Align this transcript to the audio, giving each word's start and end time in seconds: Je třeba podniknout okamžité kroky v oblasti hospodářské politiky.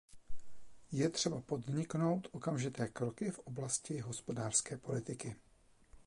Je 0.91 1.09
třeba 1.09 1.41
podniknout 1.41 2.27
okamžité 2.31 2.87
kroky 2.87 3.31
v 3.31 3.39
oblasti 3.39 3.99
hospodářské 3.99 4.77
politiky. 4.77 5.35